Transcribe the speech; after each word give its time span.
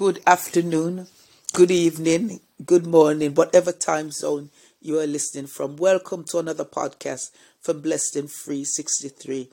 good 0.00 0.22
afternoon, 0.26 1.06
good 1.52 1.70
evening, 1.70 2.40
good 2.64 2.86
morning, 2.86 3.34
whatever 3.34 3.70
time 3.70 4.10
zone 4.10 4.48
you 4.80 4.98
are 4.98 5.06
listening 5.06 5.46
from. 5.46 5.76
Welcome 5.76 6.24
to 6.30 6.38
another 6.38 6.64
podcast 6.64 7.30
from 7.60 7.82
Blessed 7.82 8.16
and 8.16 8.30
Free 8.30 8.64
63. 8.64 9.50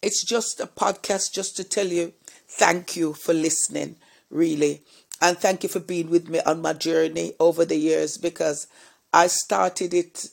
It's 0.00 0.24
just 0.24 0.60
a 0.60 0.66
podcast 0.66 1.30
just 1.30 1.58
to 1.58 1.64
tell 1.64 1.88
you 1.88 2.14
thank 2.48 2.96
you 2.96 3.12
for 3.12 3.34
listening, 3.34 3.96
really. 4.30 4.80
And 5.20 5.36
thank 5.36 5.62
you 5.62 5.68
for 5.68 5.80
being 5.80 6.08
with 6.08 6.30
me 6.30 6.40
on 6.46 6.62
my 6.62 6.72
journey 6.72 7.34
over 7.38 7.66
the 7.66 7.76
years 7.76 8.16
because 8.16 8.66
I 9.12 9.26
started 9.26 9.92
it. 9.92 10.28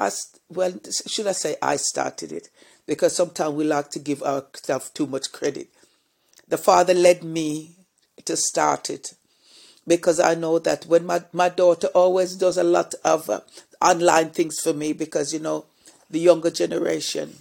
I, 0.00 0.10
well, 0.48 0.72
should 1.06 1.28
I 1.28 1.32
say 1.32 1.54
I 1.62 1.76
started 1.76 2.32
it? 2.32 2.48
Because 2.88 3.14
sometimes 3.14 3.54
we 3.54 3.62
like 3.62 3.90
to 3.90 4.00
give 4.00 4.20
ourselves 4.24 4.90
too 4.90 5.06
much 5.06 5.30
credit. 5.30 5.68
The 6.48 6.58
Father 6.58 6.92
led 6.92 7.22
me 7.22 7.75
to 8.24 8.36
start 8.36 8.90
it. 8.90 9.14
Because 9.86 10.18
I 10.18 10.34
know 10.34 10.58
that 10.58 10.86
when 10.86 11.06
my, 11.06 11.22
my 11.32 11.48
daughter 11.48 11.88
always 11.88 12.34
does 12.34 12.56
a 12.56 12.64
lot 12.64 12.94
of 13.04 13.30
uh, 13.30 13.40
online 13.80 14.30
things 14.30 14.58
for 14.60 14.72
me 14.72 14.92
because 14.92 15.32
you 15.32 15.38
know 15.38 15.66
the 16.10 16.18
younger 16.18 16.50
generation. 16.50 17.36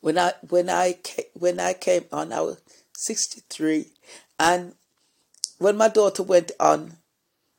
When 0.00 0.16
I 0.18 0.32
when 0.48 0.70
I 0.70 0.96
when 1.34 1.60
I 1.60 1.74
came 1.74 2.04
on 2.12 2.32
I 2.32 2.40
was 2.40 2.60
63 2.94 3.86
and 4.38 4.74
when 5.58 5.76
my 5.76 5.88
daughter 5.88 6.22
went 6.22 6.52
on 6.58 6.94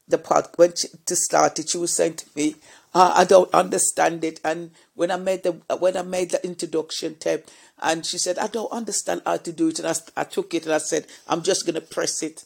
the 0.07 0.17
pod 0.17 0.47
when 0.55 0.73
she, 0.75 0.88
to 1.05 1.16
start 1.16 1.59
it 1.59 1.69
she 1.69 1.77
was 1.77 1.95
saying 1.95 2.16
to 2.16 2.25
me 2.35 2.55
oh, 2.93 3.13
I 3.16 3.23
don't 3.23 3.53
understand 3.53 4.23
it 4.23 4.39
and 4.43 4.71
when 4.95 5.11
I 5.11 5.17
made 5.17 5.43
the 5.43 5.53
when 5.80 5.95
I 5.97 6.02
made 6.02 6.31
the 6.31 6.43
introduction 6.45 7.16
tape 7.16 7.45
and 7.81 8.05
she 8.05 8.17
said, 8.17 8.38
I 8.38 8.47
don't 8.47 8.71
understand 8.71 9.21
how 9.25 9.38
to 9.38 9.52
do 9.52 9.70
it. 9.70 9.80
And 9.80 9.88
I, 9.88 10.21
I 10.21 10.23
took 10.25 10.53
it 10.53 10.66
and 10.66 10.73
I 10.73 10.80
said, 10.80 11.07
I'm 11.27 11.44
just 11.44 11.66
to 11.66 11.81
press 11.81 12.21
it. 12.21 12.45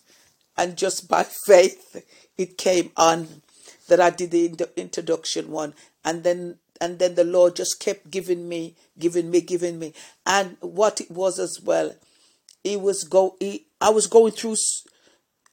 And 0.58 0.78
just 0.78 1.10
by 1.10 1.24
faith, 1.48 2.06
it 2.38 2.58
came 2.58 2.92
on 2.96 3.42
that 3.90 4.00
I 4.00 4.10
did 4.12 4.32
the 4.32 4.70
introduction 4.76 5.52
one. 5.52 5.74
And 6.06 6.24
then 6.24 6.58
and 6.82 7.00
then 7.00 7.16
the 7.16 7.24
Lord 7.24 7.56
just 7.56 7.80
kept 7.80 8.12
giving 8.12 8.50
me, 8.50 8.76
giving 9.00 9.32
me, 9.32 9.42
giving 9.42 9.80
me. 9.80 9.94
And 10.26 10.58
what 10.60 11.00
it 11.00 11.10
was 11.10 11.40
as 11.40 11.60
well, 11.64 11.96
he 12.64 12.76
was 12.76 13.04
go. 13.04 13.36
He, 13.40 13.68
I 13.80 13.90
was 13.90 14.08
going 14.08 14.34
through, 14.34 14.56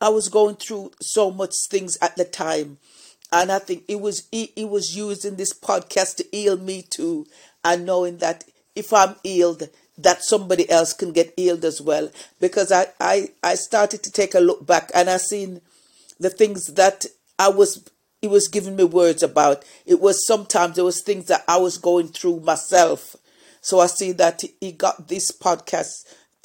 I 0.01 0.09
was 0.09 0.29
going 0.29 0.57
through 0.57 0.93
so 1.01 1.31
much 1.31 1.55
things 1.71 1.97
at 2.03 2.17
the 2.17 2.25
time, 2.25 2.79
and 3.33 3.53
I 3.53 3.59
think 3.59 3.85
it 3.89 4.01
was 4.01 4.29
he 4.33 4.53
was 4.65 4.97
using 4.97 5.37
this 5.37 5.53
podcast 5.53 6.17
to 6.17 6.27
heal 6.33 6.57
me 6.57 6.83
too, 6.83 7.27
and 7.65 7.87
knowing 7.87 8.19
that 8.19 8.45
if 8.75 8.93
I'm 8.93 9.17
healed, 9.23 9.69
that 9.99 10.25
somebody 10.25 10.69
else 10.71 10.93
can 10.93 11.13
get 11.13 11.35
healed 11.37 11.65
as 11.65 11.81
well. 11.81 12.11
Because 12.41 12.73
I, 12.73 12.87
I, 13.01 13.29
I 13.43 13.55
started 13.55 14.03
to 14.05 14.11
take 14.11 14.35
a 14.35 14.41
look 14.41 14.67
back 14.67 14.91
and 14.95 15.11
I 15.11 15.19
seen 15.19 15.61
the 16.19 16.31
things 16.31 16.75
that 16.75 17.07
I 17.39 17.49
was 17.49 17.85
he 18.21 18.29
was 18.29 18.49
giving 18.49 18.77
me 18.77 18.85
words 18.85 19.23
about. 19.23 19.65
It 19.87 20.01
was 20.01 20.27
sometimes 20.27 20.77
there 20.77 20.85
was 20.85 21.01
things 21.01 21.27
that 21.27 21.43
I 21.49 21.57
was 21.57 21.79
going 21.79 22.09
through 22.09 22.41
myself. 22.41 23.17
So 23.63 23.81
I 23.81 23.87
see 23.87 24.13
that 24.13 24.43
he 24.61 24.73
got 24.73 25.09
this 25.09 25.31
podcast 25.33 26.05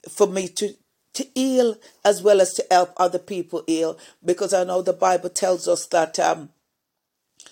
for 0.09 0.27
me 0.27 0.47
to 0.49 0.73
to 1.13 1.25
heal 1.33 1.77
as 2.03 2.21
well 2.21 2.41
as 2.41 2.53
to 2.53 2.65
help 2.69 2.91
other 2.97 3.19
people 3.19 3.63
heal 3.67 3.97
because 4.23 4.53
I 4.53 4.65
know 4.65 4.81
the 4.81 4.91
Bible 4.91 5.29
tells 5.29 5.65
us 5.65 5.85
that 5.87 6.19
um, 6.19 6.49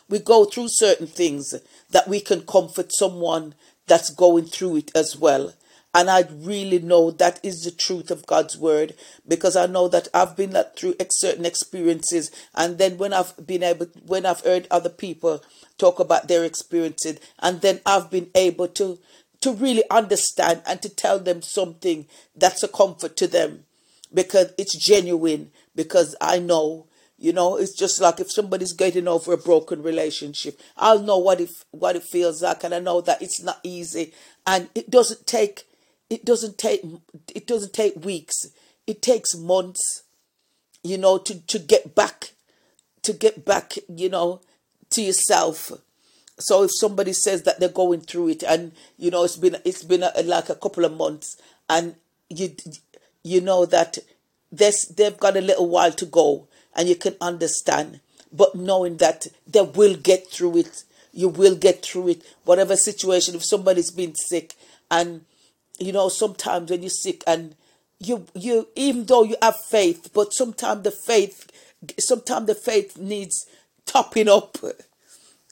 we 0.09 0.20
go 0.20 0.46
through 0.46 0.68
certain 0.70 1.08
things 1.08 1.54
that 1.90 2.08
we 2.08 2.20
can 2.20 2.42
comfort 2.42 2.92
someone 2.94 3.56
that's 3.88 4.10
going 4.10 4.45
through 4.45 4.78
it 4.78 4.92
as 4.95 5.18
well. 5.18 5.54
And 5.95 6.10
I 6.10 6.26
really 6.32 6.80
know 6.80 7.12
that 7.12 7.40
is 7.44 7.62
the 7.62 7.72
truth 7.72 8.10
of 8.10 8.26
God's 8.26 8.58
word 8.58 8.95
because 9.28 9.56
I 9.56 9.68
know 9.68 9.88
that 9.90 10.08
I've 10.12 10.36
been 10.36 10.58
through 10.76 10.95
certain 11.12 11.45
experiences. 11.45 12.32
And 12.56 12.80
then 12.80 12.98
when 12.98 13.14
I've 13.14 13.34
been 13.45 13.62
able, 13.62 13.86
when 14.06 14.26
I've 14.26 14.40
heard 14.40 14.68
other 14.72 14.90
people 14.90 15.44
talk 15.78 16.00
about 16.00 16.28
their 16.28 16.44
experiences, 16.45 17.20
and 17.39 17.61
then 17.61 17.80
I've 17.86 18.10
been 18.10 18.32
able 18.33 18.70
to, 18.70 18.98
to 19.42 19.52
really 19.52 19.83
understand 19.92 20.64
and 20.66 20.82
to 20.82 20.89
tell 20.89 21.20
them 21.20 21.44
something 21.44 22.08
that's 22.36 22.64
a 22.64 22.67
comfort 22.67 23.16
to 23.17 23.27
them 23.27 23.66
because 24.11 24.52
it's 24.58 24.76
genuine, 24.76 25.52
because 25.76 26.16
I 26.20 26.39
know 26.39 26.88
you 27.23 27.32
know, 27.32 27.56
it's 27.56 27.72
just 27.73 28.02
like 28.02 28.20
if 28.20 28.30
somebody's 28.30 28.73
getting 28.73 29.08
over 29.08 29.32
a 29.32 29.38
broken 29.38 29.82
relationship, 29.82 30.60
I'll 30.76 31.02
know 31.02 31.17
what 31.17 31.39
it 31.39 31.52
what 31.72 31.95
it 31.95 32.04
feels 32.04 32.44
like, 32.44 32.66
and 32.66 32.76
I 32.76 32.80
know 32.80 33.00
that 33.00 33.22
it's 33.22 33.42
not 33.42 33.61
easy, 33.64 34.14
and 34.45 34.67
it 34.76 34.89
doesn't 34.89 35.26
take 35.26 35.64
it 36.10 36.26
doesn't 36.26 36.58
take 36.58 36.82
it 37.33 37.48
doesn't 37.48 37.72
take 37.72 38.04
weeks. 38.04 38.36
It 38.86 39.02
takes 39.02 39.38
months, 39.38 40.04
you 40.83 40.98
know, 40.98 41.17
to 41.20 41.39
to 41.48 41.60
get 41.60 41.95
back 41.95 42.33
to 43.04 43.14
get 43.14 43.45
back, 43.45 43.76
you 43.88 44.10
know, 44.10 44.42
to 44.89 45.02
yourself. 45.02 45.72
So 46.39 46.64
if 46.64 46.72
somebody 46.73 47.14
says 47.14 47.44
that 47.44 47.58
they're 47.62 47.70
going 47.70 48.02
through 48.02 48.30
it, 48.30 48.44
and 48.44 48.73
you 48.98 49.12
know, 49.12 49.23
it's 49.23 49.38
been 49.38 49.56
it's 49.64 49.83
been 49.86 50.04
a, 50.04 50.12
like 50.23 50.50
a 50.50 50.56
couple 50.56 50.83
of 50.83 50.98
months, 50.98 51.42
and 51.70 51.95
you 52.30 52.54
you 53.23 53.39
know 53.39 53.66
that 53.66 54.00
this 54.52 54.86
they've 54.88 55.17
got 55.17 55.38
a 55.38 55.42
little 55.42 55.70
while 55.70 55.94
to 55.94 56.06
go 56.06 56.50
and 56.76 56.89
you 56.89 56.95
can 56.95 57.16
understand. 57.22 58.00
But 58.32 58.56
knowing 58.56 58.98
that 58.98 59.28
they 59.48 59.61
will 59.61 59.95
get 59.95 60.30
through 60.30 60.58
it, 60.58 60.84
you 61.11 61.30
will 61.30 61.56
get 61.56 61.86
through 61.86 62.10
it. 62.10 62.23
Whatever 62.45 62.76
situation, 62.76 63.36
if 63.36 63.45
somebody's 63.45 63.92
been 63.92 64.16
sick, 64.16 64.56
and 64.89 65.26
you 65.80 65.92
know, 65.92 66.10
sometimes 66.10 66.72
when 66.72 66.82
you're 66.82 66.89
sick 66.89 67.23
and 67.28 67.56
you 68.00 68.26
you 68.33 68.67
even 68.76 69.06
though 69.06 69.23
you 69.23 69.36
have 69.42 69.58
faith, 69.70 70.10
but 70.14 70.33
sometimes 70.33 70.83
the 70.83 70.92
faith 70.92 71.50
sometimes 72.00 72.48
the 72.48 72.56
faith 72.56 72.98
needs 72.98 73.45
topping 73.86 74.30
up. 74.30 74.58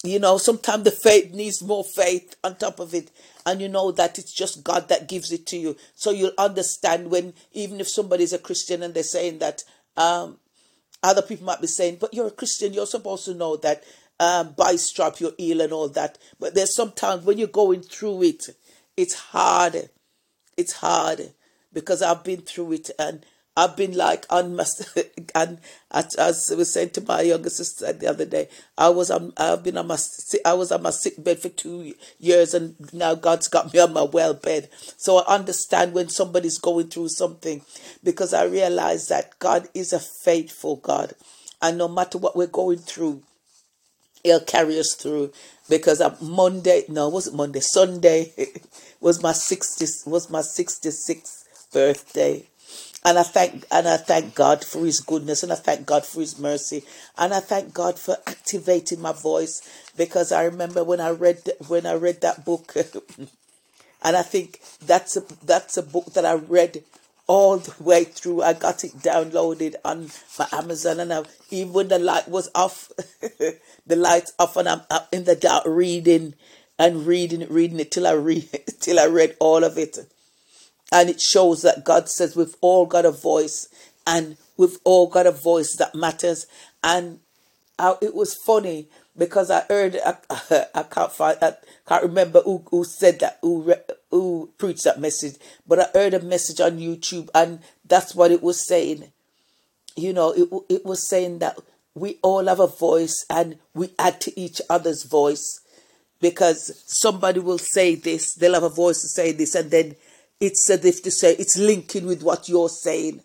You 0.03 0.17
know, 0.17 0.37
sometimes 0.37 0.83
the 0.83 0.91
faith 0.91 1.31
needs 1.31 1.61
more 1.61 1.83
faith 1.83 2.35
on 2.43 2.55
top 2.55 2.79
of 2.79 2.93
it. 2.95 3.11
And 3.45 3.61
you 3.61 3.69
know 3.69 3.91
that 3.91 4.17
it's 4.17 4.33
just 4.33 4.63
God 4.63 4.89
that 4.89 5.07
gives 5.07 5.31
it 5.31 5.45
to 5.47 5.57
you. 5.57 5.77
So 5.93 6.09
you'll 6.09 6.31
understand 6.37 7.11
when 7.11 7.33
even 7.53 7.79
if 7.79 7.87
somebody's 7.87 8.33
a 8.33 8.39
Christian 8.39 8.81
and 8.81 8.93
they're 8.93 9.03
saying 9.03 9.39
that 9.39 9.63
um 9.97 10.37
other 11.03 11.21
people 11.21 11.45
might 11.45 11.61
be 11.61 11.67
saying, 11.67 11.97
but 11.99 12.13
you're 12.13 12.27
a 12.27 12.31
Christian, 12.31 12.73
you're 12.73 12.85
supposed 12.85 13.25
to 13.25 13.33
know 13.33 13.55
that 13.57 13.83
um, 14.19 14.53
by 14.55 14.75
strap 14.75 15.19
you're 15.19 15.33
ill 15.37 15.61
and 15.61 15.73
all 15.73 15.89
that. 15.89 16.17
But 16.39 16.53
there's 16.53 16.75
sometimes 16.75 17.25
when 17.25 17.37
you're 17.37 17.47
going 17.47 17.81
through 17.81 18.23
it, 18.23 18.49
it's 18.95 19.15
hard. 19.15 19.89
It's 20.57 20.73
hard 20.73 21.33
because 21.73 22.01
I've 22.01 22.23
been 22.23 22.41
through 22.41 22.73
it 22.73 22.89
and 22.99 23.25
I've 23.57 23.75
been 23.75 23.97
like 23.97 24.25
on 24.29 24.55
my, 24.55 24.65
and 25.35 25.59
as, 25.91 26.15
as 26.15 26.49
I 26.51 26.55
was 26.55 26.73
saying 26.73 26.91
to 26.91 27.01
my 27.01 27.21
younger 27.21 27.49
sister 27.49 27.91
the 27.91 28.07
other 28.07 28.25
day, 28.25 28.47
I 28.77 28.89
was 28.89 29.11
on, 29.11 29.33
I've 29.35 29.63
been 29.63 29.77
on 29.77 29.87
my, 29.87 29.97
I 30.45 30.53
was 30.53 30.71
on 30.71 30.83
my 30.83 30.89
sick 30.89 31.21
bed 31.21 31.39
for 31.39 31.49
two 31.49 31.93
years, 32.17 32.53
and 32.53 32.75
now 32.93 33.15
God's 33.15 33.49
got 33.49 33.73
me 33.73 33.79
on 33.79 33.93
my 33.93 34.03
well 34.03 34.33
bed. 34.33 34.69
So 34.97 35.17
I 35.17 35.35
understand 35.35 35.93
when 35.93 36.07
somebody's 36.07 36.59
going 36.59 36.87
through 36.87 37.09
something, 37.09 37.61
because 38.03 38.33
I 38.33 38.45
realize 38.45 39.09
that 39.09 39.37
God 39.39 39.67
is 39.73 39.91
a 39.91 39.99
faithful 39.99 40.77
God, 40.77 41.13
and 41.61 41.77
no 41.77 41.89
matter 41.89 42.17
what 42.17 42.37
we're 42.37 42.47
going 42.47 42.79
through, 42.79 43.23
He'll 44.23 44.39
carry 44.39 44.79
us 44.79 44.93
through. 44.93 45.33
Because 45.67 45.99
on 45.99 46.15
Monday, 46.21 46.83
no, 46.87 47.07
it 47.07 47.13
wasn't 47.13 47.35
Monday, 47.35 47.59
Sunday 47.59 48.31
was 49.01 49.21
my 49.21 49.33
sixty 49.33 49.87
was 50.09 50.29
my 50.29 50.41
sixty 50.41 50.91
sixth 50.91 51.69
birthday 51.73 52.47
and 53.03 53.17
I 53.17 53.23
thank 53.23 53.65
and 53.71 53.87
I 53.87 53.97
thank 53.97 54.35
God 54.35 54.63
for 54.63 54.85
His 54.85 54.99
goodness, 54.99 55.43
and 55.43 55.51
I 55.51 55.55
thank 55.55 55.85
God 55.85 56.05
for 56.05 56.19
His 56.19 56.37
mercy, 56.37 56.83
and 57.17 57.33
I 57.33 57.39
thank 57.39 57.73
God 57.73 57.97
for 57.97 58.17
activating 58.27 59.01
my 59.01 59.13
voice 59.13 59.61
because 59.97 60.31
I 60.31 60.43
remember 60.43 60.83
when 60.83 60.99
I 60.99 61.09
read 61.09 61.49
when 61.67 61.85
I 61.85 61.93
read 61.93 62.21
that 62.21 62.45
book, 62.45 62.73
and 64.03 64.17
I 64.17 64.21
think 64.21 64.61
that's 64.85 65.17
a 65.17 65.23
that's 65.43 65.77
a 65.77 65.83
book 65.83 66.13
that 66.13 66.25
I 66.25 66.33
read 66.33 66.83
all 67.27 67.57
the 67.57 67.83
way 67.83 68.03
through. 68.03 68.43
I 68.43 68.53
got 68.53 68.83
it 68.83 68.93
downloaded 68.99 69.75
on 69.83 70.09
my 70.37 70.47
Amazon, 70.51 70.99
and 70.99 71.13
I, 71.13 71.23
even 71.49 71.73
when 71.73 71.87
the 71.87 71.99
light 71.99 72.27
was 72.27 72.49
off, 72.53 72.91
the 73.87 73.95
lights 73.95 74.33
off, 74.37 74.57
and 74.57 74.67
I'm 74.69 74.81
in 75.11 75.23
the 75.23 75.35
dark 75.35 75.63
reading 75.65 76.35
and 76.77 77.05
reading 77.05 77.47
reading 77.49 77.79
it 77.79 77.91
till 77.91 78.07
I 78.07 78.13
read 78.13 78.47
till 78.79 78.99
I 78.99 79.05
read 79.05 79.37
all 79.39 79.63
of 79.63 79.77
it 79.77 79.97
and 80.91 81.09
it 81.09 81.21
shows 81.21 81.61
that 81.61 81.85
God 81.85 82.09
says 82.09 82.35
we've 82.35 82.55
all 82.61 82.85
got 82.85 83.05
a 83.05 83.11
voice 83.11 83.67
and 84.05 84.37
we've 84.57 84.77
all 84.83 85.07
got 85.07 85.25
a 85.25 85.31
voice 85.31 85.75
that 85.77 85.95
matters. 85.95 86.45
And 86.83 87.19
it 88.01 88.13
was 88.13 88.35
funny 88.35 88.87
because 89.17 89.49
I 89.49 89.61
heard 89.69 89.99
I, 90.05 90.17
I 90.75 90.83
can't 90.83 91.11
find 91.11 91.37
I 91.41 91.53
can't 91.87 92.03
remember 92.03 92.41
who, 92.41 92.63
who 92.69 92.83
said 92.83 93.19
that 93.19 93.39
who 93.41 93.73
who 94.09 94.51
preached 94.57 94.83
that 94.83 94.99
message, 94.99 95.35
but 95.67 95.79
I 95.79 95.87
heard 95.93 96.13
a 96.13 96.21
message 96.21 96.59
on 96.59 96.79
YouTube 96.79 97.29
and 97.33 97.59
that's 97.85 98.13
what 98.15 98.31
it 98.31 98.43
was 98.43 98.67
saying. 98.67 99.11
You 99.95 100.13
know, 100.13 100.31
it 100.31 100.75
it 100.75 100.85
was 100.85 101.07
saying 101.07 101.39
that 101.39 101.57
we 101.93 102.17
all 102.21 102.45
have 102.45 102.59
a 102.59 102.67
voice 102.67 103.25
and 103.29 103.57
we 103.73 103.89
add 103.99 104.21
to 104.21 104.39
each 104.39 104.61
other's 104.69 105.03
voice 105.03 105.59
because 106.21 106.83
somebody 106.85 107.39
will 107.39 107.57
say 107.57 107.95
this, 107.95 108.35
they'll 108.35 108.53
have 108.53 108.63
a 108.63 108.69
voice 108.69 109.01
to 109.01 109.09
say 109.09 109.31
this, 109.31 109.55
and 109.55 109.71
then 109.71 109.95
it's 110.41 110.69
as 110.69 110.83
if 110.83 111.01
to 111.03 111.11
say 111.11 111.35
it's 111.35 111.57
linking 111.57 112.05
with 112.05 112.23
what 112.23 112.49
you're 112.49 112.67
saying. 112.67 113.21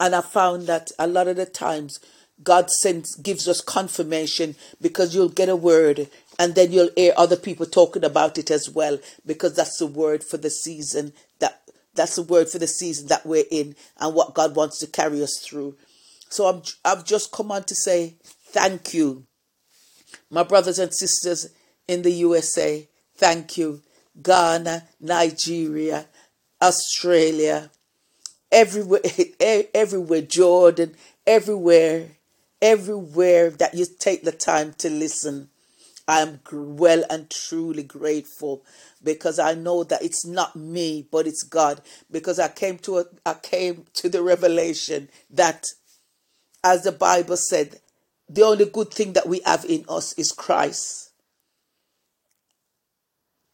And 0.00 0.14
I 0.14 0.20
found 0.22 0.66
that 0.68 0.90
a 0.98 1.06
lot 1.06 1.28
of 1.28 1.36
the 1.36 1.46
times 1.46 1.98
God 2.42 2.70
sends 2.70 3.16
gives 3.16 3.48
us 3.48 3.60
confirmation 3.60 4.56
because 4.80 5.14
you'll 5.14 5.28
get 5.28 5.48
a 5.48 5.56
word 5.56 6.08
and 6.38 6.54
then 6.54 6.70
you'll 6.70 6.90
hear 6.94 7.14
other 7.16 7.36
people 7.36 7.66
talking 7.66 8.04
about 8.04 8.38
it 8.38 8.50
as 8.50 8.68
well 8.70 8.98
because 9.24 9.56
that's 9.56 9.78
the 9.78 9.86
word 9.86 10.22
for 10.22 10.36
the 10.36 10.50
season 10.50 11.12
that 11.38 11.62
that's 11.94 12.16
the 12.16 12.22
word 12.22 12.48
for 12.50 12.58
the 12.58 12.66
season 12.66 13.08
that 13.08 13.24
we're 13.24 13.44
in 13.50 13.74
and 13.98 14.14
what 14.14 14.34
God 14.34 14.54
wants 14.54 14.78
to 14.80 14.86
carry 14.86 15.22
us 15.22 15.38
through. 15.42 15.76
So 16.28 16.46
I'm, 16.46 16.62
I've 16.84 17.04
just 17.04 17.32
come 17.32 17.50
on 17.50 17.64
to 17.64 17.74
say 17.74 18.16
thank 18.48 18.92
you, 18.92 19.24
my 20.30 20.42
brothers 20.42 20.78
and 20.78 20.92
sisters 20.92 21.48
in 21.88 22.02
the 22.02 22.10
USA. 22.10 22.86
Thank 23.16 23.56
you, 23.56 23.80
Ghana, 24.22 24.84
Nigeria, 25.00 26.06
Australia, 26.62 27.70
everywhere, 28.50 29.00
everywhere, 29.74 30.22
Jordan, 30.22 30.94
everywhere, 31.26 32.08
everywhere 32.62 33.50
that 33.50 33.74
you 33.74 33.86
take 33.98 34.24
the 34.24 34.32
time 34.32 34.72
to 34.78 34.90
listen. 34.90 35.48
I 36.08 36.20
am 36.20 36.40
well 36.52 37.04
and 37.10 37.28
truly 37.28 37.82
grateful 37.82 38.64
because 39.02 39.38
I 39.40 39.54
know 39.54 39.82
that 39.84 40.02
it's 40.04 40.24
not 40.24 40.54
me, 40.54 41.06
but 41.10 41.26
it's 41.26 41.42
God. 41.42 41.80
Because 42.10 42.38
I 42.38 42.48
came 42.48 42.78
to 42.78 42.98
a, 42.98 43.04
I 43.24 43.34
came 43.34 43.86
to 43.94 44.08
the 44.08 44.22
revelation 44.22 45.08
that, 45.30 45.64
as 46.62 46.84
the 46.84 46.92
Bible 46.92 47.36
said, 47.36 47.80
the 48.28 48.42
only 48.42 48.66
good 48.66 48.92
thing 48.92 49.14
that 49.14 49.28
we 49.28 49.40
have 49.44 49.64
in 49.64 49.84
us 49.88 50.12
is 50.12 50.30
Christ, 50.30 51.10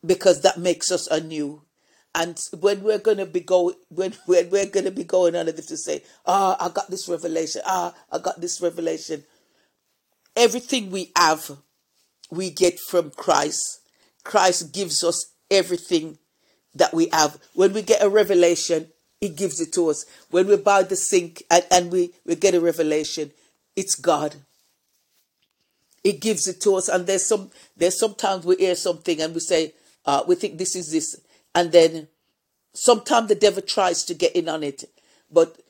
because 0.05 0.43
that 0.43 0.59
makes 0.59 0.91
us 0.91 1.07
anew. 1.07 1.63
And 2.15 2.39
when 2.61 2.83
we're 2.83 2.99
gonna 2.99 3.27
be 3.27 3.41
going, 3.41 3.75
when, 3.89 4.13
when 4.27 4.51
we're 4.51 4.67
gonna 4.67 4.91
be 4.91 5.05
going 5.05 5.35
on 5.35 5.47
this 5.47 5.67
to 5.67 5.77
say, 5.77 6.03
"Ah, 6.27 6.57
I 6.61 6.69
got 6.69 6.91
this 6.91 7.09
revelation. 7.09 7.63
Ah, 7.65 7.95
I 8.11 8.19
got 8.19 8.41
this 8.41 8.61
revelation." 8.61 9.25
Everything 10.37 10.91
we 10.91 11.11
have, 11.17 11.51
we 12.31 12.51
get 12.51 12.79
from 12.81 13.11
Christ. 13.11 13.81
Christ 14.25 14.73
gives 14.73 15.03
us 15.03 15.33
everything 15.51 16.19
that 16.75 16.93
we 16.95 17.09
have. 17.13 17.39
When 17.55 17.73
we 17.73 17.83
get 17.83 18.03
a 18.03 18.09
revelation, 18.09 18.89
He 19.21 19.29
gives 19.29 19.61
it 19.61 19.73
to 19.75 19.89
us. 19.91 20.05
When 20.31 20.47
we 20.47 20.57
buy 20.57 20.83
the 20.83 20.97
sink 20.97 21.43
and, 21.51 21.65
and 21.71 21.91
we, 21.91 22.13
we 22.27 22.35
get 22.35 22.55
a 22.55 22.61
revelation, 22.61 23.33
it's 23.75 23.95
God. 23.95 24.37
He 26.03 26.13
gives 26.13 26.49
it 26.49 26.61
to 26.63 26.75
us. 26.77 26.89
And 26.89 27.07
there's 27.07 27.27
some 27.27 27.51
there's 27.77 27.99
sometimes 27.99 28.45
we 28.45 28.57
hear 28.57 28.75
something 28.75 29.21
and 29.21 29.33
we 29.35 29.41
say, 29.41 29.73
uh, 30.05 30.25
we 30.27 30.35
think 30.35 30.59
this 30.59 30.77
is 30.77 30.91
this 30.91 31.17
and 31.55 31.73
then 31.73 32.09
sometimes 32.75 33.29
the 33.29 33.35
devil 33.35 33.63
tries 33.63 34.05
to 34.05 34.15
get 34.15 34.35
in 34.35 34.49
on 34.49 34.63
it, 34.63 34.85
but 35.31 35.61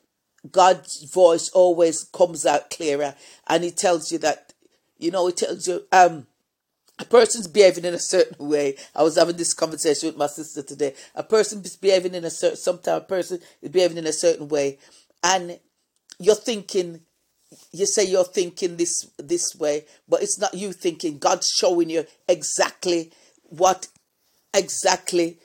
God's 0.50 1.04
voice 1.04 1.48
always 1.50 2.04
comes 2.04 2.46
out 2.46 2.70
clearer, 2.70 3.14
and 3.46 3.64
He 3.64 3.70
tells 3.70 4.10
you 4.10 4.18
that, 4.18 4.52
you 4.98 5.10
know, 5.10 5.26
He 5.26 5.32
tells 5.32 5.66
you, 5.68 5.84
um, 5.92 6.26
a 6.98 7.04
person's 7.04 7.48
behaving 7.48 7.84
in 7.84 7.94
a 7.94 7.98
certain 7.98 8.48
way. 8.48 8.76
I 8.94 9.02
was 9.02 9.16
having 9.16 9.36
this 9.36 9.54
conversation 9.54 10.08
with 10.08 10.16
my 10.16 10.26
sister 10.26 10.62
today. 10.62 10.94
A 11.14 11.22
person 11.22 11.60
is 11.62 11.76
behaving 11.76 12.14
in 12.14 12.24
a 12.24 12.30
certain, 12.30 12.56
sometimes 12.56 13.02
a 13.02 13.06
person 13.06 13.40
is 13.60 13.70
behaving 13.70 13.96
in 13.96 14.06
a 14.06 14.12
certain 14.12 14.48
way, 14.48 14.78
and 15.22 15.58
you're 16.18 16.34
thinking, 16.34 17.00
you 17.72 17.86
say 17.86 18.04
you're 18.04 18.24
thinking 18.24 18.76
this 18.76 19.10
this 19.18 19.54
way, 19.56 19.84
but 20.08 20.22
it's 20.22 20.38
not 20.38 20.54
you 20.54 20.72
thinking. 20.72 21.18
God's 21.18 21.48
showing 21.48 21.90
you 21.90 22.06
exactly 22.28 23.12
what 23.42 23.88
exactly 24.54 25.38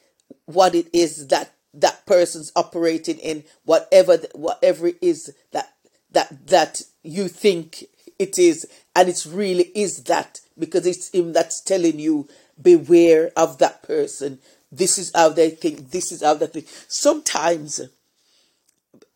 what 0.46 0.76
it 0.76 0.88
is 0.94 1.28
that 1.28 1.54
that 1.74 2.06
person's 2.06 2.52
operating 2.56 3.18
in 3.20 3.44
whatever 3.66 4.18
whatever 4.34 4.88
it 4.88 4.98
is 5.02 5.34
that 5.52 5.74
that 6.12 6.48
that 6.48 6.82
you 7.04 7.28
think 7.28 7.86
it 8.20 8.40
is. 8.40 8.68
And 8.96 9.10
it 9.10 9.26
really 9.30 9.72
is 9.76 10.04
that 10.04 10.42
because 10.58 10.86
it's 10.86 11.10
him 11.10 11.34
that's 11.34 11.62
telling 11.62 12.00
you 12.00 12.28
beware 12.60 13.32
of 13.36 13.60
that 13.60 13.84
person. 13.84 14.40
This 14.72 14.98
is 14.98 15.12
how 15.14 15.30
they 15.30 15.52
think 15.52 15.92
this 15.92 16.12
is 16.12 16.24
how 16.24 16.34
they 16.34 16.48
think. 16.48 16.68
Sometimes 16.88 17.82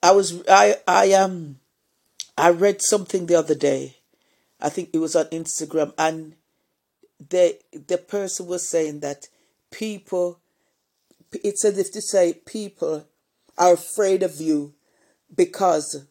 i 0.03 0.11
was 0.11 0.41
i 0.47 0.75
i 0.87 1.13
um 1.13 1.59
i 2.37 2.49
read 2.49 2.81
something 2.81 3.25
the 3.25 3.35
other 3.35 3.55
day. 3.55 3.97
I 4.59 4.69
think 4.69 4.89
it 4.93 4.99
was 4.99 5.15
on 5.15 5.25
instagram. 5.25 5.93
And 5.97 6.35
the 7.29 7.57
the 7.71 7.97
person 7.97 8.47
was 8.47 8.69
saying 8.69 8.99
that 9.01 9.27
people 9.71 10.39
it's 11.33 11.65
as 11.65 11.77
if 11.77 11.91
to 11.93 12.01
say 12.01 12.33
people 12.45 13.07
are 13.57 13.73
afraid 13.73 14.23
of 14.23 14.39
you 14.39 14.73
because 15.33 16.05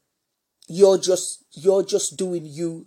you're 0.69 0.99
just 0.99 1.44
you're 1.52 1.84
just 1.84 2.17
doing 2.17 2.44
you. 2.44 2.87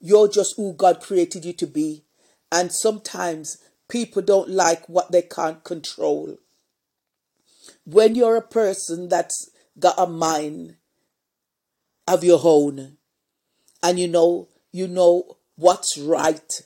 You're 0.00 0.28
just 0.28 0.56
who 0.56 0.72
god 0.74 1.00
created 1.00 1.44
you 1.44 1.52
to 1.54 1.66
be. 1.66 2.04
And 2.50 2.72
sometimes 2.72 3.58
people 3.88 4.22
don't 4.22 4.50
like 4.50 4.88
what 4.88 5.12
they 5.12 5.22
can't 5.22 5.62
control. 5.64 6.38
When 7.84 8.14
you're 8.14 8.36
a 8.36 8.42
person 8.42 9.08
that's 9.08 9.50
got 9.78 9.98
a 9.98 10.06
mind 10.06 10.76
of 12.06 12.24
your 12.24 12.40
own 12.42 12.96
and 13.82 13.98
you 13.98 14.08
know 14.08 14.48
you 14.72 14.86
know 14.86 15.36
what's 15.56 15.98
right 15.98 16.62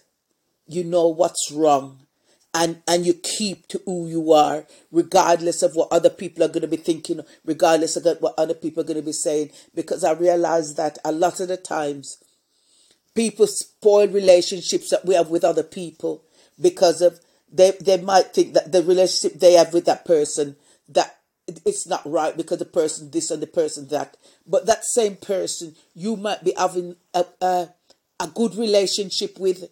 you 0.66 0.84
know 0.84 1.08
what's 1.08 1.50
wrong 1.50 2.06
and 2.52 2.82
and 2.86 3.06
you 3.06 3.14
keep 3.14 3.68
to 3.68 3.80
who 3.84 4.08
you 4.08 4.32
are 4.32 4.66
regardless 4.90 5.62
of 5.62 5.74
what 5.74 5.88
other 5.92 6.10
people 6.10 6.42
are 6.42 6.48
going 6.48 6.62
to 6.62 6.68
be 6.68 6.76
thinking 6.76 7.20
regardless 7.44 7.96
of 7.96 8.04
what 8.20 8.34
other 8.36 8.54
people 8.54 8.82
are 8.82 8.86
going 8.86 8.96
to 8.98 9.02
be 9.02 9.12
saying. 9.12 9.50
Because 9.74 10.04
i 10.04 10.12
realize 10.12 10.74
that 10.74 10.98
a 11.04 11.12
lot 11.12 11.40
of 11.40 11.48
the 11.48 11.56
times 11.56 12.18
people 13.14 13.46
spoil 13.46 14.08
relationships 14.08 14.90
that 14.90 15.04
we 15.04 15.14
have 15.14 15.28
with 15.28 15.44
other 15.44 15.62
people 15.62 16.24
because 16.60 17.00
of 17.00 17.20
they 17.52 17.72
they 17.80 18.00
might 18.00 18.32
think 18.34 18.54
that 18.54 18.72
the 18.72 18.82
relationship 18.82 19.38
they 19.38 19.54
have 19.54 19.72
with 19.72 19.84
that 19.84 20.04
person 20.04 20.56
that 20.88 21.16
it's 21.66 21.86
not 21.86 22.02
right 22.04 22.36
because 22.36 22.58
the 22.58 22.64
person 22.64 23.10
this 23.10 23.30
and 23.30 23.42
the 23.42 23.46
person 23.46 23.88
that. 23.88 24.16
But 24.46 24.66
that 24.66 24.84
same 24.84 25.16
person 25.16 25.74
you 25.94 26.16
might 26.16 26.44
be 26.44 26.52
having 26.56 26.96
a, 27.14 27.24
a, 27.40 27.68
a 28.20 28.26
good 28.28 28.54
relationship 28.54 29.38
with 29.38 29.68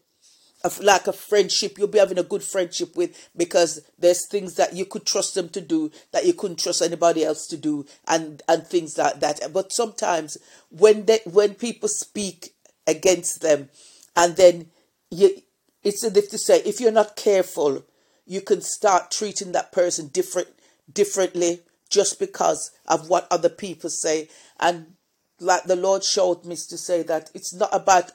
like 0.81 1.06
a 1.06 1.12
friendship 1.12 1.78
you'll 1.78 1.88
be 1.88 1.99
having 1.99 2.19
a 2.19 2.22
good 2.22 2.43
friendship 2.43 2.96
with 2.96 3.28
because 3.37 3.81
there's 3.99 4.26
things 4.26 4.55
that 4.55 4.75
you 4.75 4.84
could 4.84 5.06
trust 5.06 5.34
them 5.34 5.49
to 5.49 5.60
do 5.60 5.90
that 6.12 6.26
you 6.26 6.32
couldn't 6.32 6.58
trust 6.58 6.82
anybody 6.82 7.25
else 7.25 7.46
to 7.46 7.56
do 7.56 7.87
and 8.06 8.43
and 8.49 8.66
things 8.66 8.99
like 8.99 9.20
that. 9.20 9.40
But 9.52 9.72
sometimes 9.72 10.37
when 10.70 11.06
they 11.06 11.20
when 11.25 11.54
people 11.54 11.88
speak 11.88 12.54
against 12.87 13.40
them 13.40 13.68
and 14.16 14.37
then 14.37 14.71
you 15.11 15.42
it's 15.82 16.04
as 16.04 16.16
if 16.16 16.28
to 16.30 16.38
say 16.38 16.61
if 16.64 16.80
you're 16.80 16.90
not 16.90 17.16
careful 17.16 17.85
you 18.26 18.40
can 18.40 18.61
start 18.61 19.11
treating 19.11 19.52
that 19.52 19.73
person 19.73 20.09
different 20.09 20.49
differently 20.92 21.61
just 21.88 22.18
because 22.18 22.71
of 22.87 23.09
what 23.09 23.26
other 23.30 23.49
people 23.49 23.88
say. 23.88 24.28
And 24.61 24.94
like 25.40 25.64
the 25.64 25.76
lord 25.76 26.02
showed 26.02 26.44
me 26.44 26.56
to 26.56 26.76
say 26.76 27.02
that 27.04 27.30
it's 27.32 27.54
not 27.54 27.71
about 27.73 28.11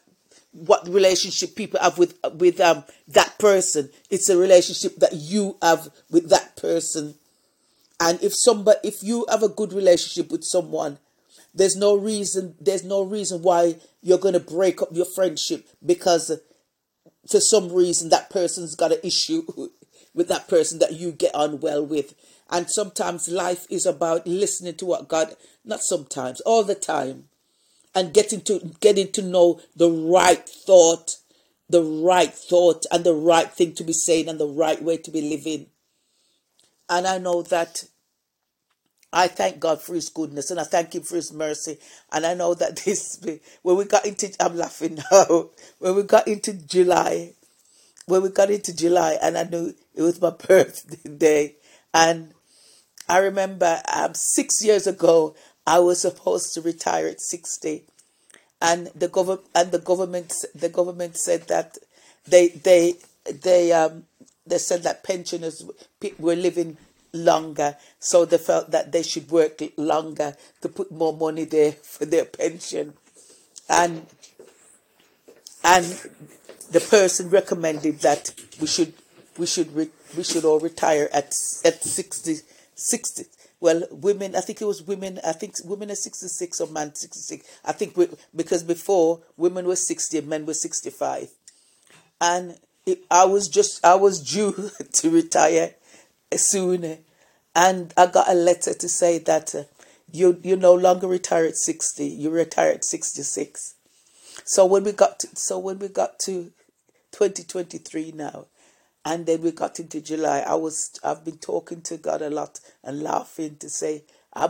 what 0.53 0.88
relationship 0.88 1.55
people 1.55 1.79
have 1.79 1.98
with 1.98 2.17
with 2.36 2.62
um 2.62 2.83
that 3.07 3.38
person. 3.39 3.89
It's 4.10 4.29
a 4.29 4.38
relationship 4.38 4.95
that 4.98 5.13
you 5.13 5.57
have 5.62 5.89
with 6.10 6.29
that 6.29 6.55
person. 6.55 7.15
And 8.00 8.22
if 8.24 8.33
somebody 8.36 8.79
if 8.83 9.03
you 9.03 9.25
have 9.29 9.43
a 9.43 9.50
good 9.50 9.74
relationship 9.74 10.31
with 10.31 10.43
someone, 10.43 11.00
there's 11.53 11.75
no 11.75 11.95
reason 11.95 12.55
there's 12.62 12.83
no 12.83 13.03
reason 13.03 13.41
why 13.41 13.75
you're 14.01 14.19
gonna 14.19 14.39
break 14.39 14.81
up 14.81 14.89
your 14.91 15.07
friendship 15.15 15.67
because 15.86 16.31
for 17.29 17.39
some 17.39 17.72
reason 17.72 18.10
that 18.10 18.29
person's 18.29 18.75
got 18.75 18.91
an 18.91 19.00
issue 19.03 19.43
with 20.13 20.27
that 20.27 20.48
person 20.48 20.79
that 20.79 20.93
you 20.93 21.12
get 21.12 21.33
on 21.33 21.60
well 21.60 21.86
with. 21.86 22.13
And 22.50 22.69
sometimes 22.69 23.29
life 23.29 23.65
is 23.69 23.86
about 23.88 24.27
listening 24.27 24.75
to 24.75 24.86
what 24.86 25.07
God 25.07 25.36
not 25.65 25.79
sometimes, 25.81 26.41
all 26.41 26.63
the 26.63 26.75
time 26.75 27.29
and 27.95 28.13
getting 28.13 28.41
to 28.41 28.59
getting 28.79 29.12
to 29.12 29.21
know 29.21 29.62
the 29.75 29.89
right 29.89 30.47
thought, 30.47 31.17
the 31.69 31.83
right 31.83 32.33
thought 32.33 32.85
and 32.91 33.03
the 33.03 33.13
right 33.13 33.51
thing 33.51 33.73
to 33.75 33.83
be 33.83 33.93
saying 33.93 34.27
and 34.27 34.39
the 34.39 34.47
right 34.47 34.81
way 34.81 34.97
to 34.97 35.12
be 35.12 35.21
living. 35.21 35.67
And 36.89 37.07
I 37.07 37.17
know 37.17 37.41
that 37.43 37.85
I 39.12 39.27
thank 39.27 39.59
God 39.59 39.81
for 39.81 39.93
His 39.93 40.09
goodness 40.09 40.50
and 40.50 40.59
I 40.59 40.63
thank 40.63 40.95
Him 40.95 41.03
for 41.03 41.15
His 41.15 41.31
mercy. 41.31 41.77
And 42.12 42.25
I 42.25 42.33
know 42.33 42.55
that 42.55 42.77
this, 42.85 43.23
when 43.62 43.77
we 43.77 43.85
got 43.85 44.05
into, 44.05 44.33
I'm 44.39 44.57
laughing 44.57 45.00
now, 45.12 45.50
when 45.79 45.95
we 45.95 46.03
got 46.03 46.27
into 46.27 46.53
July, 46.53 47.33
when 48.05 48.23
we 48.23 48.29
got 48.29 48.50
into 48.50 48.75
July, 48.75 49.17
and 49.21 49.38
I 49.38 49.43
knew 49.43 49.73
it 49.95 50.01
was 50.01 50.19
my 50.19 50.29
birthday, 50.47 51.55
and 51.93 52.33
I 53.07 53.19
remember 53.19 53.81
um, 53.93 54.13
six 54.13 54.63
years 54.63 54.88
ago, 54.88 55.35
I 55.65 55.79
was 55.79 56.01
supposed 56.01 56.53
to 56.53 56.62
retire 56.62 57.08
at 57.08 57.22
60 57.22 57.84
and 58.62 58.88
the 58.96 59.08
government 59.08 59.48
and 59.55 59.72
the 59.72 59.79
government 59.79 60.34
the 60.55 60.70
government 60.70 61.17
said 61.17 61.48
that 61.48 61.77
they 62.25 62.48
they 62.50 62.96
they 63.25 63.72
um 63.72 64.05
they 64.46 64.58
said 64.58 64.84
that 64.84 65.03
pensioners 65.03 65.63
were 66.20 66.36
living 66.36 66.77
longer, 67.13 67.77
so 68.00 68.25
they 68.25 68.38
felt 68.38 68.72
that 68.72 68.91
they 68.91 69.03
should 69.03 69.29
work 69.29 69.62
longer 69.77 70.36
to 70.62 70.70
put 70.70 70.91
more 70.91 71.15
money 71.15 71.46
there 71.46 71.72
for 71.93 72.05
their 72.05 72.25
pension, 72.25 72.93
and 73.70 74.05
and 75.63 75.86
the 76.72 76.79
person 76.79 77.29
recommended 77.29 78.00
that 78.00 78.34
we 78.60 78.67
should 78.67 78.93
we 79.38 79.46
should 79.46 79.74
re, 79.75 79.89
we 80.17 80.24
should 80.24 80.46
all 80.46 80.60
retire 80.60 81.10
at 81.13 81.27
at 81.63 81.84
60, 81.84 82.38
60 82.75 83.25
well, 83.63 83.84
women, 83.91 84.36
I 84.36 84.41
think 84.41 84.62
it 84.62 84.65
was 84.65 84.82
women, 84.84 85.22
I 85.25 85.32
think 85.32 85.55
women 85.63 85.89
are 85.89 85.96
66 85.96 86.60
or 86.60 86.67
man 86.67 86.93
66. 86.93 87.48
I 87.63 87.72
think 87.72 87.96
we, 87.96 88.10
because 88.36 88.62
before 88.62 89.22
women 89.38 89.65
were 89.65 89.77
60 89.77 90.17
and 90.17 90.27
men 90.27 90.46
were 90.46 90.53
65. 90.53 91.29
And 92.20 92.58
it, 92.86 93.05
I 93.10 93.24
was 93.24 93.48
just, 93.48 93.86
I 93.86 93.96
was 93.96 94.20
due 94.20 94.70
to 94.91 95.10
retire 95.10 95.75
soon. 96.36 96.98
And 97.55 97.93
I 97.96 98.08
got 98.08 98.29
a 98.29 98.34
letter 98.34 98.74
to 98.74 98.89
say 98.89 99.17
that 99.20 99.55
uh, 99.55 99.63
you, 100.12 100.41
you 100.43 100.58
no 100.58 100.74
longer 100.74 101.08
retire 101.08 101.46
at 101.46 101.55
60, 101.55 102.05
you 102.05 102.32
retire 102.32 102.72
at 102.74 102.84
66. 102.84 103.75
So 104.43 104.65
when 104.65 104.84
we 104.84 104.91
got 104.91 105.20
to, 105.20 105.29
so 105.36 105.58
when 105.58 105.79
we 105.79 105.88
got 105.88 106.20
to 106.25 106.51
2023 107.13 108.12
now, 108.13 108.48
and 109.05 109.25
then 109.25 109.41
we 109.41 109.51
got 109.51 109.79
into 109.79 110.01
July. 110.01 110.39
I 110.39 110.55
was 110.55 111.00
I've 111.03 111.25
been 111.25 111.38
talking 111.38 111.81
to 111.83 111.98
God 111.98 112.22
a 112.22 112.29
lot 112.29 112.60
and 112.83 113.03
laughing 113.03 113.57
to 113.57 113.69
say 113.69 114.03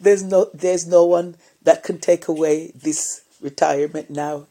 there's 0.00 0.22
no 0.22 0.50
there's 0.54 0.86
no 0.86 1.04
one 1.04 1.36
that 1.62 1.82
can 1.82 1.98
take 1.98 2.28
away 2.28 2.72
this 2.74 3.22
retirement 3.40 4.10
now. 4.10 4.46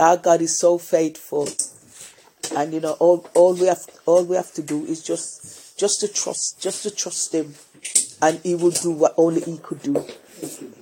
Our 0.00 0.16
God 0.16 0.40
is 0.40 0.58
so 0.58 0.78
faithful. 0.78 1.48
And 2.56 2.72
you 2.72 2.80
know 2.80 2.92
all 2.92 3.28
all 3.34 3.54
we 3.54 3.66
have 3.66 3.84
all 4.06 4.24
we 4.24 4.36
have 4.36 4.52
to 4.54 4.62
do 4.62 4.84
is 4.84 5.02
just 5.02 5.78
just 5.78 6.00
to 6.00 6.08
trust 6.08 6.60
just 6.60 6.82
to 6.84 6.90
trust 6.90 7.34
him 7.34 7.54
and 8.22 8.40
he 8.42 8.54
will 8.54 8.70
do 8.70 8.90
what 8.90 9.14
only 9.16 9.42
he 9.42 9.58
could 9.58 9.82
do. 9.82 10.04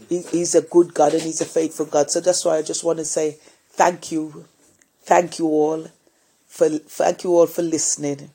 He, 0.08 0.22
he's 0.22 0.54
a 0.54 0.62
good 0.62 0.94
God 0.94 1.14
and 1.14 1.22
he's 1.22 1.40
a 1.40 1.46
faithful 1.46 1.86
God. 1.86 2.10
So 2.10 2.20
that's 2.20 2.44
why 2.44 2.58
I 2.58 2.62
just 2.62 2.84
want 2.84 2.98
to 3.00 3.04
say 3.04 3.38
thank 3.70 4.12
you. 4.12 4.44
Thank 5.02 5.38
you 5.38 5.46
all 5.46 5.88
for 6.54 6.68
thank 6.68 7.25
you 7.25 7.37
all 7.37 7.49
for 7.49 7.62
listening 7.62 8.30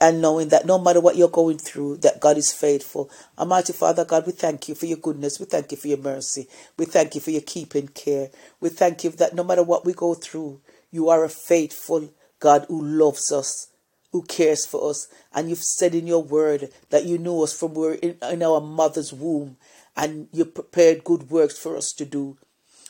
and 0.00 0.20
knowing 0.20 0.48
that 0.48 0.66
no 0.66 0.76
matter 0.76 1.00
what 1.00 1.14
you're 1.14 1.28
going 1.28 1.56
through, 1.58 1.98
that 1.98 2.18
God 2.18 2.36
is 2.36 2.52
faithful. 2.52 3.08
Almighty 3.38 3.72
Father 3.72 4.04
God, 4.04 4.26
we 4.26 4.32
thank 4.32 4.68
you 4.68 4.74
for 4.74 4.86
your 4.86 4.98
goodness. 4.98 5.38
We 5.38 5.46
thank 5.46 5.70
you 5.70 5.76
for 5.76 5.86
your 5.86 5.98
mercy. 5.98 6.48
We 6.76 6.84
thank 6.86 7.14
you 7.14 7.20
for 7.20 7.30
your 7.30 7.42
keeping 7.42 7.86
care. 7.88 8.30
We 8.60 8.70
thank 8.70 9.04
you 9.04 9.10
that 9.10 9.36
no 9.36 9.44
matter 9.44 9.62
what 9.62 9.86
we 9.86 9.92
go 9.92 10.14
through, 10.14 10.60
you 10.90 11.08
are 11.10 11.22
a 11.22 11.28
faithful 11.28 12.12
God 12.40 12.66
who 12.66 12.82
loves 12.82 13.30
us, 13.30 13.68
who 14.10 14.22
cares 14.22 14.66
for 14.66 14.90
us. 14.90 15.06
And 15.32 15.48
you've 15.48 15.62
said 15.62 15.94
in 15.94 16.08
your 16.08 16.24
word 16.24 16.70
that 16.90 17.04
you 17.04 17.18
knew 17.18 17.44
us 17.44 17.56
from 17.56 17.74
we 17.74 17.98
in, 17.98 18.16
in 18.32 18.42
our 18.42 18.60
mother's 18.60 19.12
womb 19.12 19.58
and 19.96 20.26
you 20.32 20.44
prepared 20.44 21.04
good 21.04 21.30
works 21.30 21.56
for 21.56 21.76
us 21.76 21.92
to 21.98 22.04
do. 22.04 22.36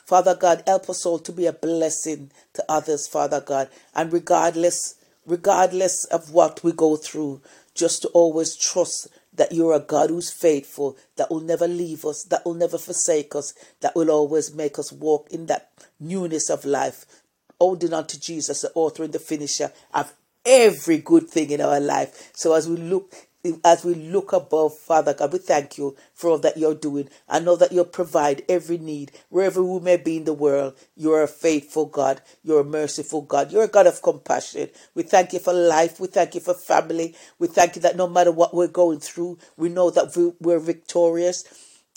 Father 0.09 0.35
God, 0.35 0.63
help 0.67 0.89
us 0.89 1.05
all 1.05 1.19
to 1.19 1.33
be 1.33 1.45
a 1.45 1.53
blessing 1.53 2.31
to 2.55 2.65
others, 2.67 3.07
Father 3.07 3.43
God. 3.43 3.69
And 3.95 4.11
regardless, 4.11 4.95
regardless 5.27 6.07
of 6.07 6.33
what 6.33 6.65
we 6.65 6.73
go 6.73 6.97
through, 6.97 7.43
just 7.75 8.01
to 8.01 8.09
always 8.09 8.57
trust 8.57 9.09
that 9.35 9.53
you're 9.53 9.75
a 9.75 9.81
God 9.81 10.09
who's 10.09 10.31
faithful, 10.31 10.97
that 11.17 11.31
will 11.31 11.41
never 11.41 11.69
leave 11.69 12.07
us, 12.07 12.25
that 12.25 12.47
will 12.47 12.55
never 12.55 12.79
forsake 12.79 13.37
us, 13.37 13.53
that 13.83 13.95
will 13.95 14.11
always 14.11 14.55
make 14.55 14.79
us 14.79 14.91
walk 14.91 15.29
in 15.31 15.45
that 15.45 15.73
newness 16.01 16.49
of 16.49 16.65
life, 16.65 17.05
holding 17.61 17.93
on 17.93 18.07
to 18.07 18.19
Jesus, 18.19 18.63
the 18.63 18.73
author 18.75 19.03
and 19.03 19.13
the 19.13 19.19
finisher 19.19 19.73
of 19.93 20.15
every 20.47 20.97
good 20.97 21.29
thing 21.29 21.51
in 21.51 21.61
our 21.61 21.81
life. 21.81 22.31
So 22.33 22.55
as 22.55 22.67
we 22.67 22.77
look 22.77 23.13
as 23.65 23.85
we 23.85 23.95
look 23.95 24.33
above, 24.33 24.77
Father 24.79 25.15
God, 25.15 25.33
we 25.33 25.39
thank 25.39 25.79
you 25.79 25.97
for 26.15 26.31
all 26.31 26.39
that 26.39 26.57
you're 26.57 26.75
doing. 26.75 27.09
I 27.29 27.41
know 27.41 27.57
that 27.57 27.73
you'll 27.73 27.85
provide 27.85 28.43
every 28.49 28.79
need 28.79 29.13
wherever 29.31 29.63
we 29.63 29.81
may 29.81 29.97
be 29.97 30.19
in 30.19 30.25
the 30.25 30.33
world. 30.33 30.77
You're 30.97 31.23
a 31.23 31.29
faithful 31.29 31.87
God. 31.87 32.21
You're 32.43 32.61
a 32.61 32.65
merciful 32.65 33.23
God. 33.23 33.53
You're 33.53 33.65
a 33.65 33.69
God 33.69 33.87
of 33.87 34.03
compassion. 34.03 34.71
We 34.95 35.03
thank 35.03 35.33
you 35.33 35.39
for 35.39 35.53
life. 35.53 36.01
We 36.01 36.09
thank 36.09 36.35
you 36.35 36.41
for 36.41 36.55
family. 36.55 37.15
We 37.39 37.49
thank 37.49 37.77
you 37.77 37.83
that 37.83 37.97
no 37.97 38.09
matter 38.09 38.33
what 38.33 38.55
we're 38.55 38.69
going 38.69 39.01
through, 39.01 39.39
we 39.57 39.69
know 39.69 39.91
that 39.91 40.35
we're 40.41 40.61
victorious 40.61 41.45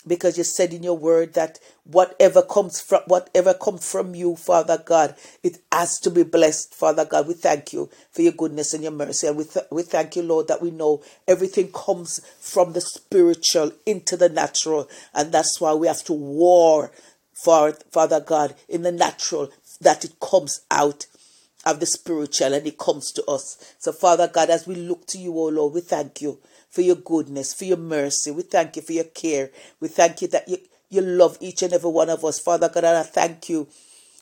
because 0.06 0.36
you 0.36 0.44
said 0.44 0.72
in 0.72 0.82
your 0.82 0.96
word 0.96 1.34
that 1.34 1.58
whatever 1.84 2.42
comes 2.42 2.80
from 2.80 3.02
whatever 3.06 3.54
comes 3.54 3.90
from 3.90 4.14
you 4.14 4.36
father 4.36 4.82
god 4.84 5.14
it 5.42 5.58
has 5.72 5.98
to 6.00 6.10
be 6.10 6.22
blessed 6.22 6.74
father 6.74 7.04
god. 7.04 7.28
We 7.28 7.34
thank 7.34 7.72
you 7.72 7.88
for 8.10 8.22
your 8.22 8.32
goodness 8.32 8.74
and 8.74 8.82
your 8.82 8.92
mercy. 8.92 9.26
And 9.26 9.36
we, 9.36 9.44
th- 9.44 9.66
we 9.70 9.82
thank 9.82 10.16
you 10.16 10.22
lord 10.22 10.48
that 10.48 10.62
we 10.62 10.70
know 10.70 11.02
everything 11.28 11.70
comes 11.72 12.20
from 12.40 12.72
the 12.72 12.80
spiritual 12.80 13.72
into 13.86 14.16
the 14.16 14.28
natural. 14.28 14.88
And 15.14 15.32
that's 15.32 15.60
why 15.60 15.74
we 15.74 15.86
have 15.86 16.04
to 16.04 16.12
war 16.12 16.90
for 17.32 17.72
father 17.92 18.20
god 18.20 18.54
in 18.68 18.82
the 18.82 18.92
natural 18.92 19.50
that 19.80 20.04
it 20.04 20.18
comes 20.20 20.60
out 20.70 21.06
of 21.64 21.78
the 21.78 21.86
spiritual 21.86 22.52
and 22.52 22.66
it 22.66 22.78
comes 22.78 23.12
to 23.12 23.24
us. 23.26 23.74
So 23.78 23.92
father 23.92 24.28
god 24.28 24.50
as 24.50 24.66
we 24.66 24.74
look 24.74 25.06
to 25.08 25.18
you 25.18 25.38
oh 25.38 25.48
lord 25.48 25.74
we 25.74 25.80
thank 25.80 26.20
you 26.20 26.38
for 26.72 26.80
your 26.80 26.96
goodness, 26.96 27.52
for 27.52 27.66
your 27.66 27.76
mercy. 27.76 28.30
We 28.30 28.42
thank 28.42 28.76
you 28.76 28.82
for 28.82 28.92
your 28.92 29.04
care. 29.04 29.50
We 29.78 29.88
thank 29.88 30.22
you 30.22 30.28
that 30.28 30.48
you, 30.48 30.56
you 30.88 31.02
love 31.02 31.36
each 31.38 31.62
and 31.62 31.72
every 31.72 31.90
one 31.90 32.08
of 32.08 32.24
us. 32.24 32.40
Father 32.40 32.68
God, 32.70 32.84
and 32.84 32.96
I 32.96 33.02
thank 33.02 33.50
you 33.50 33.68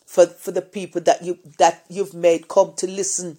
for, 0.05 0.27
for 0.27 0.51
the 0.51 0.61
people 0.61 1.01
that 1.03 1.23
you 1.23 1.39
that 1.59 1.85
you've 1.89 2.13
made 2.13 2.49
come 2.49 2.75
to 2.79 2.89
listen 2.89 3.39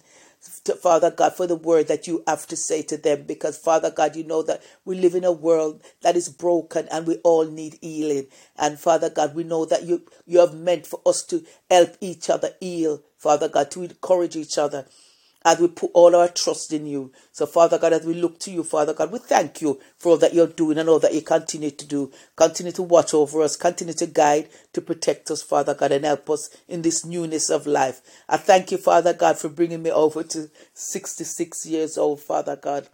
to 0.64 0.74
Father 0.74 1.10
God 1.10 1.34
for 1.34 1.46
the 1.46 1.54
word 1.54 1.88
that 1.88 2.06
you 2.06 2.24
have 2.26 2.46
to 2.46 2.56
say 2.56 2.80
to 2.82 2.96
them 2.96 3.24
because 3.24 3.58
Father 3.58 3.90
God 3.90 4.16
you 4.16 4.24
know 4.24 4.42
that 4.42 4.62
we 4.86 4.98
live 4.98 5.14
in 5.14 5.24
a 5.24 5.30
world 5.30 5.82
that 6.00 6.16
is 6.16 6.30
broken 6.30 6.88
and 6.90 7.06
we 7.06 7.16
all 7.18 7.44
need 7.44 7.78
healing 7.82 8.26
and 8.56 8.78
Father 8.80 9.10
God 9.10 9.34
we 9.34 9.44
know 9.44 9.66
that 9.66 9.82
you 9.84 10.02
you 10.26 10.38
have 10.40 10.54
meant 10.54 10.86
for 10.86 11.00
us 11.04 11.22
to 11.24 11.44
help 11.70 11.94
each 12.00 12.30
other 12.30 12.52
heal 12.58 13.02
Father 13.18 13.48
God 13.48 13.70
to 13.72 13.82
encourage 13.82 14.34
each 14.34 14.56
other 14.56 14.86
as 15.44 15.58
we 15.60 15.68
put 15.68 15.90
all 15.94 16.14
our 16.14 16.28
trust 16.28 16.72
in 16.72 16.86
you. 16.86 17.12
So, 17.32 17.46
Father 17.46 17.78
God, 17.78 17.92
as 17.92 18.04
we 18.04 18.14
look 18.14 18.38
to 18.40 18.50
you, 18.50 18.62
Father 18.62 18.94
God, 18.94 19.10
we 19.10 19.18
thank 19.18 19.60
you 19.60 19.80
for 19.96 20.10
all 20.10 20.18
that 20.18 20.34
you're 20.34 20.46
doing 20.46 20.78
and 20.78 20.88
all 20.88 20.98
that 21.00 21.14
you 21.14 21.22
continue 21.22 21.70
to 21.70 21.86
do. 21.86 22.12
Continue 22.36 22.72
to 22.72 22.82
watch 22.82 23.14
over 23.14 23.42
us, 23.42 23.56
continue 23.56 23.94
to 23.94 24.06
guide, 24.06 24.48
to 24.72 24.80
protect 24.80 25.30
us, 25.30 25.42
Father 25.42 25.74
God, 25.74 25.92
and 25.92 26.04
help 26.04 26.28
us 26.30 26.50
in 26.68 26.82
this 26.82 27.04
newness 27.04 27.50
of 27.50 27.66
life. 27.66 28.00
I 28.28 28.36
thank 28.36 28.70
you, 28.70 28.78
Father 28.78 29.12
God, 29.12 29.38
for 29.38 29.48
bringing 29.48 29.82
me 29.82 29.90
over 29.90 30.22
to 30.22 30.50
66 30.74 31.66
years 31.66 31.98
old, 31.98 32.20
Father 32.20 32.56
God. 32.56 32.88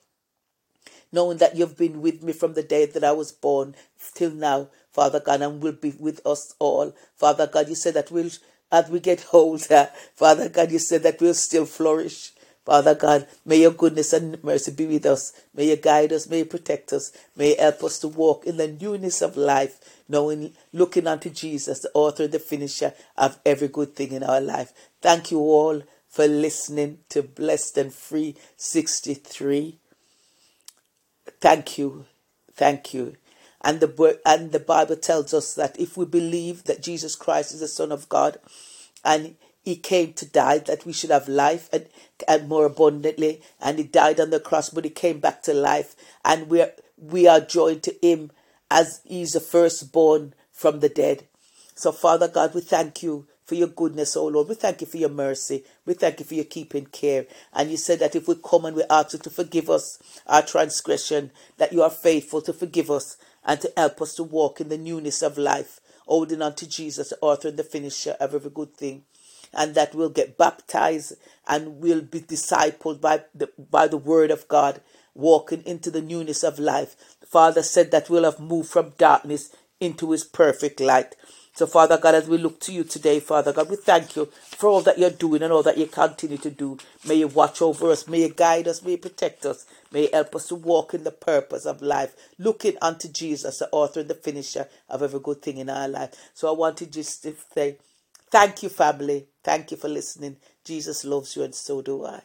Knowing 1.10 1.38
that 1.38 1.56
you've 1.56 1.76
been 1.76 2.02
with 2.02 2.22
me 2.22 2.32
from 2.32 2.52
the 2.52 2.62
day 2.62 2.84
that 2.84 3.02
I 3.02 3.12
was 3.12 3.32
born 3.32 3.74
till 4.14 4.30
now, 4.30 4.68
Father 4.92 5.20
God, 5.20 5.40
and 5.40 5.62
will 5.62 5.72
be 5.72 5.94
with 5.98 6.24
us 6.26 6.54
all. 6.58 6.94
Father 7.16 7.46
God, 7.46 7.68
you 7.68 7.74
said 7.74 7.94
that 7.94 8.10
we'll 8.10 8.30
as 8.70 8.90
we 8.90 9.00
get 9.00 9.26
older, 9.32 9.90
Father 10.14 10.48
God, 10.48 10.70
you 10.70 10.78
said 10.78 11.02
that 11.02 11.20
we'll 11.20 11.34
still 11.34 11.66
flourish. 11.66 12.32
Father 12.68 12.94
God, 12.94 13.26
may 13.46 13.62
your 13.62 13.70
goodness 13.70 14.12
and 14.12 14.44
mercy 14.44 14.72
be 14.72 14.84
with 14.84 15.06
us. 15.06 15.32
May 15.54 15.70
you 15.70 15.76
guide 15.76 16.12
us. 16.12 16.28
May 16.28 16.40
you 16.40 16.44
protect 16.44 16.92
us. 16.92 17.12
May 17.34 17.52
you 17.52 17.56
help 17.58 17.82
us 17.82 17.98
to 18.00 18.08
walk 18.08 18.44
in 18.44 18.58
the 18.58 18.68
newness 18.68 19.22
of 19.22 19.38
life, 19.38 20.02
knowing, 20.06 20.52
looking 20.74 21.06
unto 21.06 21.30
Jesus, 21.30 21.80
the 21.80 21.90
author 21.94 22.24
and 22.24 22.32
the 22.32 22.38
finisher 22.38 22.92
of 23.16 23.38
every 23.46 23.68
good 23.68 23.96
thing 23.96 24.12
in 24.12 24.22
our 24.22 24.42
life. 24.42 24.74
Thank 25.00 25.30
you 25.30 25.38
all 25.38 25.82
for 26.10 26.26
listening 26.26 26.98
to 27.08 27.22
Blessed 27.22 27.78
and 27.78 27.90
Free 27.90 28.36
63. 28.58 29.78
Thank 31.40 31.78
you. 31.78 32.04
Thank 32.52 32.92
you. 32.92 33.16
And 33.62 33.80
the, 33.80 34.20
and 34.26 34.52
the 34.52 34.60
Bible 34.60 34.96
tells 34.96 35.32
us 35.32 35.54
that 35.54 35.80
if 35.80 35.96
we 35.96 36.04
believe 36.04 36.64
that 36.64 36.82
Jesus 36.82 37.16
Christ 37.16 37.54
is 37.54 37.60
the 37.60 37.68
Son 37.68 37.90
of 37.90 38.10
God 38.10 38.36
and 39.02 39.36
he 39.68 39.76
came 39.76 40.14
to 40.14 40.24
die 40.24 40.56
that 40.56 40.86
we 40.86 40.94
should 40.94 41.10
have 41.10 41.28
life 41.28 41.68
and, 41.74 41.86
and 42.26 42.48
more 42.48 42.64
abundantly 42.64 43.42
and 43.60 43.76
he 43.76 43.84
died 43.84 44.18
on 44.18 44.30
the 44.30 44.40
cross 44.40 44.70
but 44.70 44.82
he 44.82 44.88
came 44.88 45.20
back 45.20 45.42
to 45.42 45.52
life 45.52 45.94
and 46.24 46.48
we 46.48 46.62
are, 46.62 46.72
we 46.96 47.28
are 47.28 47.40
joined 47.40 47.82
to 47.82 47.94
him 48.00 48.30
as 48.70 49.02
he's 49.04 49.32
the 49.32 49.40
firstborn 49.40 50.32
from 50.50 50.80
the 50.80 50.88
dead 50.88 51.26
so 51.74 51.92
father 51.92 52.28
god 52.28 52.54
we 52.54 52.62
thank 52.62 53.02
you 53.02 53.26
for 53.44 53.54
your 53.54 53.68
goodness, 53.68 54.14
oh 54.14 54.26
Lord. 54.26 54.48
We 54.48 54.56
thank 54.56 54.82
you 54.82 54.86
for 54.86 54.98
your 54.98 55.08
mercy. 55.08 55.64
We 55.86 55.94
thank 55.94 56.20
you 56.20 56.26
for 56.26 56.34
your 56.34 56.44
keeping 56.44 56.84
care. 56.84 57.24
And 57.54 57.70
you 57.70 57.78
said 57.78 57.98
that 58.00 58.14
if 58.14 58.28
we 58.28 58.34
come 58.34 58.66
and 58.66 58.76
we 58.76 58.82
ask 58.90 59.14
you 59.14 59.18
to 59.20 59.30
forgive 59.30 59.70
us 59.70 59.98
our 60.26 60.42
transgression, 60.42 61.30
that 61.56 61.72
you 61.72 61.82
are 61.82 61.88
faithful 61.88 62.42
to 62.42 62.52
forgive 62.52 62.90
us 62.90 63.16
and 63.46 63.58
to 63.62 63.72
help 63.74 64.02
us 64.02 64.14
to 64.16 64.22
walk 64.22 64.60
in 64.60 64.68
the 64.68 64.76
newness 64.76 65.22
of 65.22 65.38
life, 65.38 65.80
holding 66.06 66.42
on 66.42 66.56
to 66.56 66.68
Jesus, 66.68 67.08
the 67.08 67.18
author 67.22 67.48
and 67.48 67.58
the 67.58 67.64
finisher 67.64 68.16
of 68.20 68.34
every 68.34 68.50
good 68.50 68.74
thing 68.74 69.04
and 69.54 69.74
that 69.74 69.94
we'll 69.94 70.08
get 70.10 70.38
baptized 70.38 71.14
and 71.46 71.80
we'll 71.80 72.02
be 72.02 72.20
discipled 72.20 73.00
by 73.00 73.22
the, 73.34 73.50
by 73.70 73.86
the 73.88 73.96
word 73.96 74.30
of 74.30 74.48
God, 74.48 74.80
walking 75.14 75.62
into 75.64 75.90
the 75.90 76.02
newness 76.02 76.42
of 76.42 76.58
life. 76.58 76.96
The 77.20 77.26
Father 77.26 77.62
said 77.62 77.90
that 77.90 78.10
we'll 78.10 78.24
have 78.24 78.40
moved 78.40 78.70
from 78.70 78.92
darkness 78.98 79.54
into 79.80 80.10
his 80.12 80.24
perfect 80.24 80.80
light. 80.80 81.14
So, 81.58 81.66
Father 81.66 81.98
God, 81.98 82.14
as 82.14 82.28
we 82.28 82.38
look 82.38 82.60
to 82.60 82.72
you 82.72 82.84
today, 82.84 83.18
Father 83.18 83.52
God, 83.52 83.68
we 83.68 83.74
thank 83.74 84.14
you 84.14 84.26
for 84.26 84.68
all 84.68 84.80
that 84.82 84.96
you're 84.96 85.10
doing 85.10 85.42
and 85.42 85.52
all 85.52 85.64
that 85.64 85.76
you 85.76 85.86
continue 85.86 86.38
to 86.38 86.50
do. 86.50 86.78
May 87.04 87.16
you 87.16 87.26
watch 87.26 87.60
over 87.60 87.90
us. 87.90 88.06
May 88.06 88.20
you 88.20 88.28
guide 88.28 88.68
us. 88.68 88.80
May 88.80 88.92
you 88.92 88.98
protect 88.98 89.44
us. 89.44 89.66
May 89.90 90.02
you 90.02 90.08
help 90.12 90.36
us 90.36 90.46
to 90.48 90.54
walk 90.54 90.94
in 90.94 91.02
the 91.02 91.10
purpose 91.10 91.66
of 91.66 91.82
life, 91.82 92.14
looking 92.38 92.76
unto 92.80 93.08
Jesus, 93.08 93.58
the 93.58 93.68
author 93.72 94.00
and 94.00 94.08
the 94.08 94.14
finisher 94.14 94.68
of 94.88 95.02
every 95.02 95.18
good 95.18 95.42
thing 95.42 95.56
in 95.58 95.68
our 95.68 95.88
life. 95.88 96.10
So 96.32 96.48
I 96.48 96.56
want 96.56 96.76
to 96.76 96.86
just 96.86 97.26
say, 97.52 97.78
thank 98.30 98.62
you, 98.62 98.68
family. 98.68 99.26
Thank 99.48 99.72
you 99.72 99.78
for 99.78 99.88
listening. 99.88 100.38
Jesus 100.64 101.04
loves 101.04 101.36
you, 101.36 101.44
and 101.44 101.54
so 101.56 101.82
do 101.82 102.06
I. 102.06 102.22